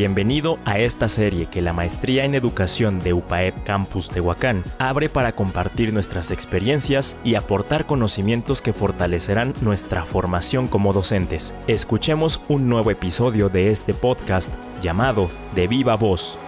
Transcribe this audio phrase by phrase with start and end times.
[0.00, 5.32] Bienvenido a esta serie que la Maestría en Educación de UPAEP Campus Tehuacán abre para
[5.32, 11.54] compartir nuestras experiencias y aportar conocimientos que fortalecerán nuestra formación como docentes.
[11.66, 14.50] Escuchemos un nuevo episodio de este podcast
[14.80, 16.38] llamado De Viva Voz.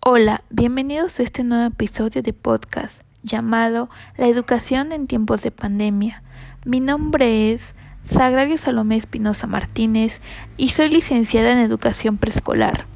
[0.00, 6.22] Hola, bienvenidos a este nuevo episodio de podcast llamado La educación en tiempos de pandemia.
[6.64, 7.74] Mi nombre es
[8.10, 10.20] Sagrario Salomé Espinosa Martínez
[10.56, 12.86] y soy licenciada en educación preescolar.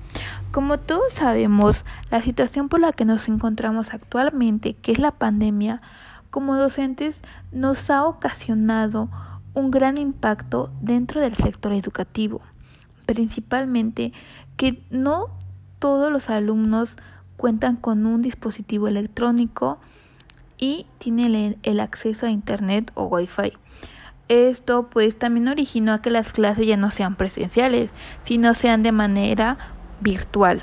[0.53, 5.80] Como todos sabemos, la situación por la que nos encontramos actualmente, que es la pandemia,
[6.30, 9.09] como docentes nos ha ocasionado
[9.55, 12.41] un gran impacto dentro del sector educativo,
[13.07, 14.13] principalmente
[14.57, 15.29] que no
[15.79, 16.97] todos los alumnos
[17.37, 19.79] cuentan con un dispositivo electrónico
[20.62, 23.52] y tiene el, acceso a internet o wifi.
[24.29, 27.91] Esto pues también originó a que las clases ya no sean presenciales,
[28.23, 29.59] sino sean de manera
[30.01, 30.63] virtual.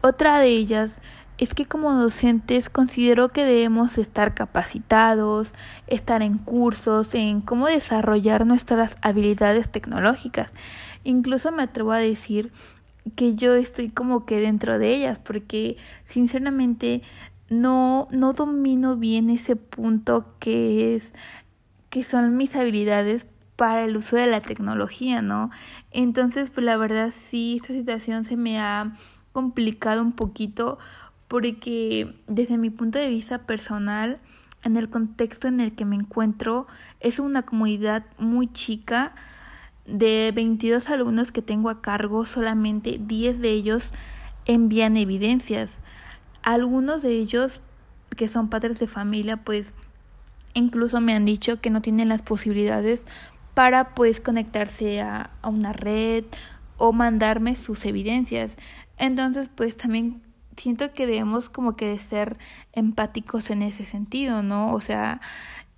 [0.00, 0.92] Otra de ellas
[1.36, 5.52] es que como docentes considero que debemos estar capacitados,
[5.88, 10.50] estar en cursos, en cómo desarrollar nuestras habilidades tecnológicas.
[11.04, 12.50] Incluso me atrevo a decir
[13.14, 17.02] que yo estoy como que dentro de ellas, porque sinceramente
[17.48, 21.12] no, no domino bien ese punto que es
[21.90, 25.50] que son mis habilidades para el uso de la tecnología, ¿no?
[25.90, 28.92] Entonces, pues la verdad sí, esta situación se me ha
[29.32, 30.78] complicado un poquito
[31.26, 34.18] porque desde mi punto de vista personal,
[34.64, 36.66] en el contexto en el que me encuentro,
[37.00, 39.14] es una comunidad muy chica.
[39.86, 43.92] De 22 alumnos que tengo a cargo, solamente 10 de ellos
[44.44, 45.70] envían evidencias.
[46.48, 47.60] Algunos de ellos
[48.16, 49.74] que son padres de familia, pues
[50.54, 53.04] incluso me han dicho que no tienen las posibilidades
[53.52, 56.24] para pues conectarse a, a una red
[56.78, 58.50] o mandarme sus evidencias.
[58.96, 60.22] Entonces, pues también
[60.56, 62.38] siento que debemos como que de ser
[62.72, 64.72] empáticos en ese sentido, ¿no?
[64.72, 65.20] O sea,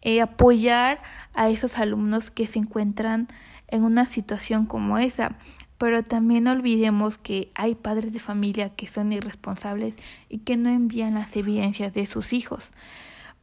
[0.02, 1.02] eh, apoyar
[1.34, 3.26] a esos alumnos que se encuentran
[3.66, 5.32] en una situación como esa
[5.80, 9.94] pero también olvidemos que hay padres de familia que son irresponsables
[10.28, 12.70] y que no envían las evidencias de sus hijos.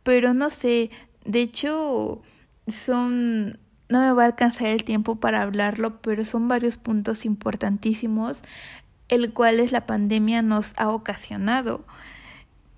[0.03, 0.91] Pero no sé,
[1.25, 2.21] de hecho
[2.67, 3.57] son
[3.89, 8.43] no me va a alcanzar el tiempo para hablarlo, pero son varios puntos importantísimos
[9.07, 11.85] el cuales la pandemia nos ha ocasionado.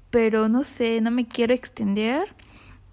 [0.09, 2.34] Pero no sé, no me quiero extender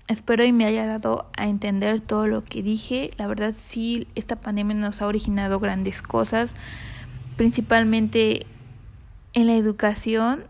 [0.08, 3.10] Espero y me haya dado a entender todo lo que dije.
[3.16, 6.52] La verdad sí, esta pandemia nos ha originado grandes cosas,
[7.36, 8.46] principalmente
[9.32, 10.44] en la educación.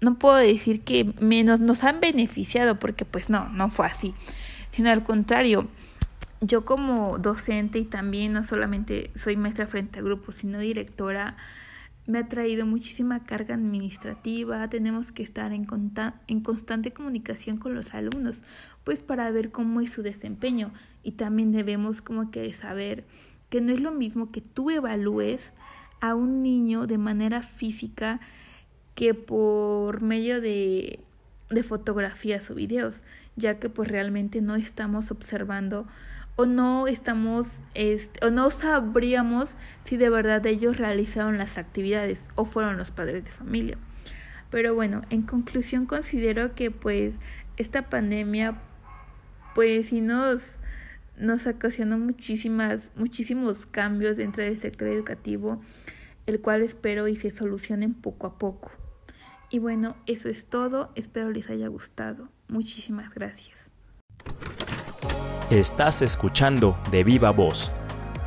[0.00, 4.14] No puedo decir que menos nos han beneficiado, porque pues no, no fue así,
[4.70, 5.66] sino al contrario.
[6.40, 11.36] Yo como docente y también no solamente soy maestra frente a grupos, sino directora,
[12.06, 15.66] me ha traído muchísima carga administrativa, tenemos que estar en,
[16.26, 18.42] en constante comunicación con los alumnos,
[18.84, 20.72] pues para ver cómo es su desempeño.
[21.02, 23.04] Y también debemos como que saber
[23.48, 25.52] que no es lo mismo que tú evalúes
[26.00, 28.20] a un niño de manera física
[28.94, 31.00] que por medio de,
[31.50, 33.00] de fotografías o videos,
[33.36, 35.86] ya que pues realmente no estamos observando
[36.40, 39.50] o no estamos este, o no sabríamos
[39.84, 43.76] si de verdad ellos realizaron las actividades o fueron los padres de familia.
[44.50, 47.12] Pero bueno, en conclusión considero que pues
[47.58, 48.54] esta pandemia
[49.54, 50.42] pues sí nos
[51.18, 55.60] nos ocasionó muchísimas muchísimos cambios dentro del sector educativo,
[56.24, 58.70] el cual espero y se solucionen poco a poco.
[59.50, 62.30] Y bueno, eso es todo, espero les haya gustado.
[62.48, 63.58] Muchísimas gracias.
[65.50, 67.72] Estás escuchando de viva voz.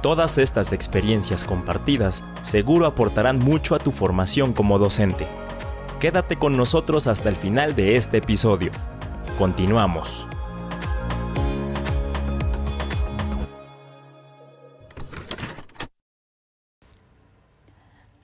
[0.02, 5.26] Todas estas experiencias compartidas seguro aportarán mucho a tu formación como docente.
[6.02, 8.74] Quédate con nosotros hasta el final de este episodio.
[9.38, 10.28] Continuamos.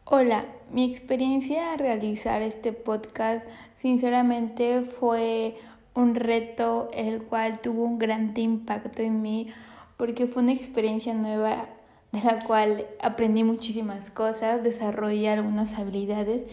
[0.04, 0.44] Hola,
[0.74, 3.48] mi experiencia al realizar este podcast
[3.78, 5.56] sinceramente fue
[6.00, 9.54] un reto el cual tuvo un gran impacto en mí
[9.98, 11.68] porque fue una experiencia nueva
[12.12, 16.44] de la cual aprendí muchísimas cosas, desarrollé algunas habilidades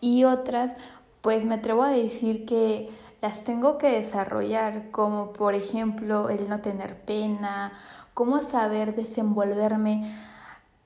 [0.00, 0.72] y otras
[1.20, 2.90] pues me atrevo a decir que
[3.22, 7.72] las tengo que desarrollar como por ejemplo el no tener pena,
[8.12, 10.14] cómo saber desenvolverme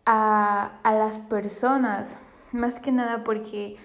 [0.05, 2.19] a, a las personas,
[2.53, 3.77] más que nada porque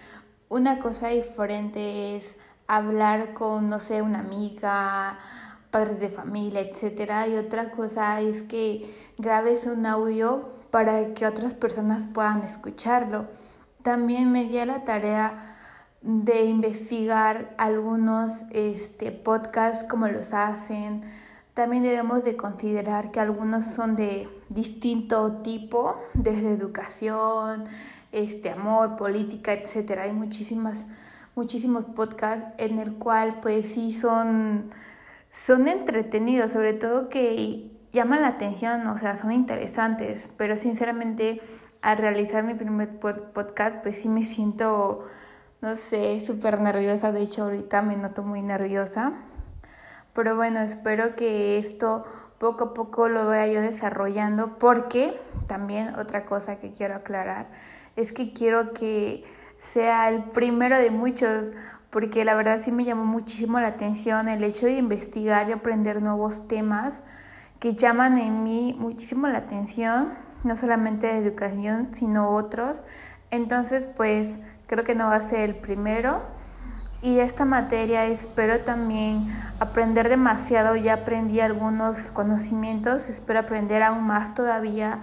[0.50, 2.36] una cosa diferente es
[2.68, 5.20] hablar con, no sé, una amiga
[5.72, 7.28] padres de familia, etcétera.
[7.28, 13.28] Y otra cosa es que grabes un audio para que otras personas puedan escucharlo.
[13.82, 15.58] También me di a la tarea
[16.02, 21.02] de investigar algunos este, podcasts, como los hacen.
[21.54, 27.66] También debemos de considerar que algunos son de distinto tipo, desde educación,
[28.12, 30.04] este, amor, política, etcétera.
[30.04, 30.86] Hay muchísimas,
[31.36, 34.72] muchísimos podcasts en el cual pues sí son,
[35.46, 41.42] son entretenidos, sobre todo que llaman la atención, o sea, son interesantes, pero sinceramente
[41.82, 45.08] al realizar mi primer podcast pues sí me siento
[45.64, 49.14] no sé, súper nerviosa, de hecho ahorita me noto muy nerviosa,
[50.14, 52.04] pero bueno, espero que esto
[52.38, 57.48] poco a poco lo vaya yo desarrollando porque también otra cosa que quiero aclarar
[57.96, 59.24] es que quiero que
[59.64, 61.46] sea el primero de muchos
[61.90, 66.02] porque la verdad sí me llamó muchísimo la atención el hecho de investigar y aprender
[66.02, 67.02] nuevos temas
[67.60, 70.10] que llaman en mí muchísimo la atención,
[70.44, 72.84] no solamente de educación, sino otros.
[73.32, 74.28] Entonces, pues
[74.68, 76.24] creo que no va a ser el primero.
[77.02, 84.04] Y de esta materia espero también aprender demasiado, ya aprendí algunos conocimientos, espero aprender aún
[84.04, 85.00] más todavía.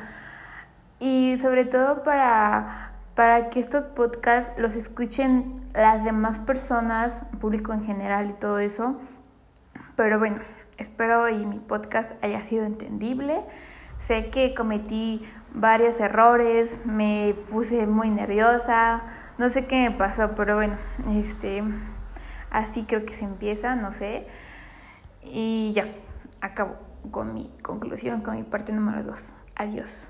[0.99, 7.85] Y sobre todo para, para que estos podcasts los escuchen las demás personas, público en
[7.85, 8.97] general y todo eso.
[9.97, 10.39] Pero bueno,
[10.79, 13.43] espero y mi podcast haya sido entendible.
[14.07, 15.23] Sé que cometí
[15.53, 19.03] varios errores, me puse muy nerviosa,
[19.39, 20.77] no sé qué me pasó, pero bueno,
[21.11, 21.63] este,
[22.51, 24.27] así creo que se empieza, no sé.
[25.23, 25.87] Y ya,
[26.41, 26.77] acabo
[27.11, 29.25] con mi conclusión, con mi parte número 2.
[29.57, 30.10] Adiós.